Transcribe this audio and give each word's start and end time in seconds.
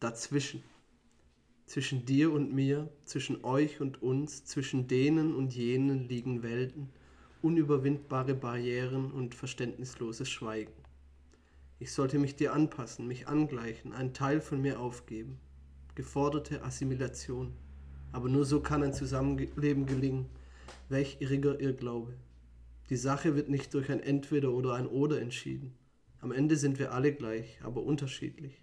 dazwischen. 0.00 0.62
Zwischen 1.66 2.04
dir 2.04 2.32
und 2.32 2.52
mir, 2.52 2.88
zwischen 3.04 3.44
euch 3.44 3.80
und 3.80 4.02
uns, 4.02 4.44
zwischen 4.44 4.88
denen 4.88 5.34
und 5.34 5.54
jenen 5.54 6.08
liegen 6.08 6.42
Welten, 6.42 6.88
unüberwindbare 7.42 8.34
Barrieren 8.34 9.12
und 9.12 9.34
verständnisloses 9.34 10.28
Schweigen. 10.28 10.72
Ich 11.78 11.92
sollte 11.92 12.18
mich 12.18 12.34
dir 12.34 12.52
anpassen, 12.52 13.06
mich 13.06 13.28
angleichen, 13.28 13.92
einen 13.92 14.12
Teil 14.12 14.40
von 14.40 14.60
mir 14.60 14.80
aufgeben. 14.80 15.38
Geforderte 15.94 16.64
Assimilation. 16.64 17.54
Aber 18.12 18.28
nur 18.28 18.44
so 18.44 18.60
kann 18.60 18.82
ein 18.82 18.92
Zusammenleben 18.92 19.86
gelingen. 19.86 20.26
Welch 20.88 21.18
irriger 21.20 21.60
Irrglaube. 21.60 22.14
Die 22.90 22.96
Sache 22.96 23.36
wird 23.36 23.48
nicht 23.48 23.72
durch 23.74 23.90
ein 23.90 24.00
Entweder 24.00 24.50
oder 24.50 24.74
ein 24.74 24.86
Oder 24.86 25.20
entschieden. 25.20 25.74
Am 26.18 26.32
Ende 26.32 26.56
sind 26.56 26.78
wir 26.78 26.92
alle 26.92 27.14
gleich, 27.14 27.60
aber 27.62 27.82
unterschiedlich. 27.82 28.60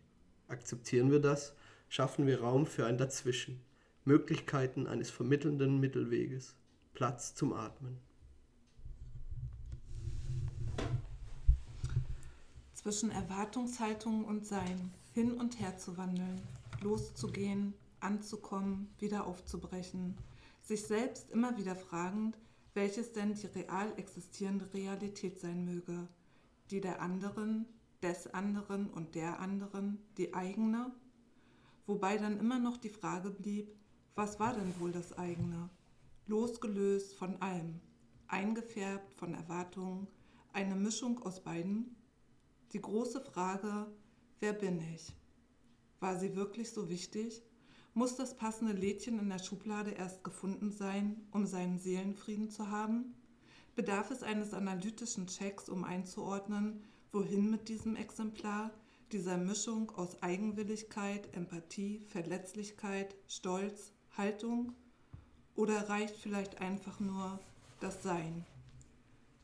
Akzeptieren 0.48 1.12
wir 1.12 1.20
das, 1.20 1.54
schaffen 1.90 2.26
wir 2.26 2.42
Raum 2.42 2.66
für 2.66 2.86
ein 2.86 2.98
Dazwischen, 2.98 3.62
Möglichkeiten 4.06 4.88
eines 4.88 5.10
vermittelnden 5.10 5.80
Mittelweges, 5.80 6.56
Platz 6.94 7.36
zum 7.36 7.54
Atmen. 7.54 7.98
Zwischen 12.74 13.12
Erwartungshaltung 13.12 14.24
und 14.24 14.46
Sein 14.46 14.94
hin 15.14 15.34
und 15.34 15.60
her 15.60 15.78
zu 15.78 15.98
wandeln, 15.98 16.42
loszugehen, 16.82 17.74
anzukommen, 18.00 18.90
wieder 19.00 19.26
aufzubrechen, 19.26 20.16
sich 20.62 20.84
selbst 20.84 21.32
immer 21.32 21.58
wieder 21.58 21.76
fragend, 21.76 22.38
welches 22.74 23.14
denn 23.14 23.34
die 23.34 23.48
real 23.48 23.92
existierende 23.98 24.72
Realität 24.74 25.40
sein 25.40 25.66
möge, 25.66 26.08
die 26.70 26.80
der 26.80 27.02
anderen, 27.02 27.66
des 28.02 28.28
anderen 28.34 28.90
und 28.90 29.16
der 29.16 29.40
anderen, 29.40 30.00
die 30.18 30.34
eigene, 30.34 30.92
wobei 31.86 32.18
dann 32.18 32.40
immer 32.40 32.60
noch 32.60 32.78
die 32.78 32.90
Frage 32.90 33.32
blieb, 33.32 33.76
was 34.16 34.40
war 34.40 34.54
denn 34.54 34.80
wohl 34.80 34.92
das 34.92 35.18
eigene, 35.18 35.70
losgelöst 36.28 37.16
von 37.16 37.42
allem, 37.42 37.80
eingefärbt 38.28 39.14
von 39.14 39.34
Erwartungen, 39.34 40.08
eine 40.54 40.76
Mischung 40.76 41.20
aus 41.24 41.44
beiden? 41.44 41.96
Die 42.74 42.82
große 42.82 43.22
Frage, 43.22 43.88
wer 44.40 44.54
bin 44.54 44.82
ich? 44.94 45.16
War 46.00 46.18
sie 46.18 46.36
wirklich 46.36 46.72
so 46.72 46.90
wichtig? 46.90 47.42
Muss 47.94 48.16
das 48.16 48.36
passende 48.36 48.74
Lädchen 48.74 49.18
in 49.20 49.30
der 49.30 49.40
Schublade 49.40 49.92
erst 49.92 50.24
gefunden 50.24 50.72
sein, 50.72 51.28
um 51.32 51.48
seinen 51.48 51.80
Seelenfrieden 51.80 52.52
zu 52.52 52.70
haben? 52.70 53.16
Bedarf 53.76 54.12
es 54.12 54.22
eines 54.22 54.54
analytischen 54.54 55.28
Checks, 55.28 55.70
um 55.70 55.84
einzuordnen, 55.84 56.84
wohin 57.12 57.50
mit 57.50 57.70
diesem 57.70 57.96
Exemplar, 57.96 58.72
dieser 59.12 59.38
Mischung 59.38 59.90
aus 59.92 60.22
Eigenwilligkeit, 60.22 61.34
Empathie, 61.34 62.02
Verletzlichkeit, 62.10 63.16
Stolz, 63.28 63.94
Haltung? 64.18 64.74
Oder 65.56 65.90
reicht 65.90 66.16
vielleicht 66.16 66.62
einfach 66.62 67.00
nur 67.00 67.40
das 67.80 68.04
Sein? 68.04 68.46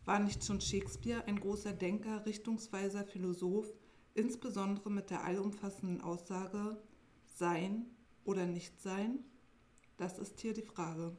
War 0.06 0.20
nicht 0.20 0.44
schon 0.44 0.60
Shakespeare 0.60 1.24
ein 1.26 1.40
großer 1.40 1.72
Denker, 1.72 2.26
Richtungsweiser, 2.26 3.06
Philosoph, 3.06 3.74
insbesondere 4.14 4.92
mit 4.92 5.10
der 5.10 5.24
allumfassenden 5.24 6.02
Aussage 6.02 6.78
Sein 7.36 7.86
oder 8.26 8.46
nicht 8.46 8.82
sein? 8.82 9.20
Das 9.98 10.20
ist 10.20 10.40
hier 10.42 10.54
die 10.54 10.62
Frage. 10.62 11.16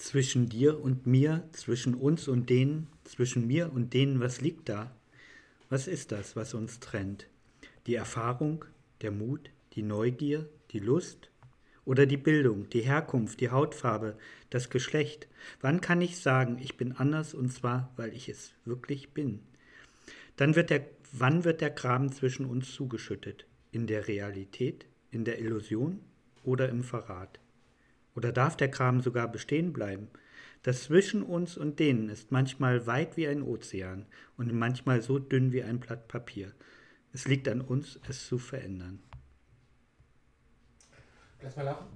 Zwischen 0.00 0.48
dir 0.48 0.80
und 0.80 1.06
mir, 1.06 1.46
zwischen 1.52 1.94
uns 1.94 2.26
und 2.26 2.48
denen, 2.48 2.86
zwischen 3.04 3.46
mir 3.46 3.70
und 3.70 3.92
denen, 3.92 4.18
was 4.18 4.40
liegt 4.40 4.70
da? 4.70 4.90
Was 5.68 5.86
ist 5.86 6.10
das, 6.10 6.34
was 6.36 6.54
uns 6.54 6.80
trennt? 6.80 7.26
Die 7.86 7.96
Erfahrung, 7.96 8.64
der 9.02 9.10
Mut, 9.10 9.50
die 9.74 9.82
Neugier, 9.82 10.48
die 10.70 10.78
Lust? 10.78 11.30
Oder 11.84 12.06
die 12.06 12.16
Bildung, 12.16 12.70
die 12.70 12.80
Herkunft, 12.80 13.42
die 13.42 13.50
Hautfarbe, 13.50 14.16
das 14.48 14.70
Geschlecht? 14.70 15.28
Wann 15.60 15.82
kann 15.82 16.00
ich 16.00 16.16
sagen, 16.16 16.56
ich 16.62 16.78
bin 16.78 16.92
anders 16.92 17.34
und 17.34 17.52
zwar, 17.52 17.92
weil 17.96 18.14
ich 18.14 18.30
es 18.30 18.54
wirklich 18.64 19.10
bin? 19.10 19.40
Dann 20.36 20.56
wird 20.56 20.70
der, 20.70 20.86
wann 21.12 21.44
wird 21.44 21.60
der 21.60 21.70
Graben 21.70 22.10
zwischen 22.10 22.46
uns 22.46 22.72
zugeschüttet? 22.72 23.44
In 23.70 23.86
der 23.86 24.08
Realität, 24.08 24.86
in 25.10 25.26
der 25.26 25.40
Illusion 25.40 26.00
oder 26.42 26.70
im 26.70 26.84
Verrat? 26.84 27.38
Oder 28.14 28.32
darf 28.32 28.56
der 28.56 28.70
Kram 28.70 29.00
sogar 29.00 29.28
bestehen 29.28 29.72
bleiben? 29.72 30.08
Das 30.62 30.84
zwischen 30.84 31.22
uns 31.22 31.56
und 31.56 31.78
denen 31.78 32.10
ist 32.10 32.32
manchmal 32.32 32.86
weit 32.86 33.16
wie 33.16 33.26
ein 33.26 33.42
Ozean 33.42 34.06
und 34.36 34.52
manchmal 34.52 35.00
so 35.00 35.18
dünn 35.18 35.52
wie 35.52 35.62
ein 35.62 35.80
Blatt 35.80 36.06
Papier. 36.08 36.52
Es 37.12 37.26
liegt 37.26 37.48
an 37.48 37.60
uns, 37.60 37.98
es 38.08 38.26
zu 38.26 38.38
verändern. 38.38 39.02
Lass 41.40 41.56
mal 41.56 41.62
laufen. 41.62 41.86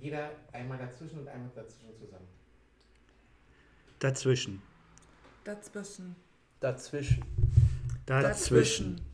Jeder 0.00 0.30
einmal 0.52 0.78
dazwischen 0.78 1.20
und 1.20 1.28
einmal 1.28 1.50
dazwischen 1.54 1.96
zusammen. 1.98 2.28
Dazwischen. 3.98 4.62
Dazwischen. 5.44 6.16
Dazwischen. 6.60 7.24
Dazwischen. 8.06 8.22
Dazwischen. 8.22 9.09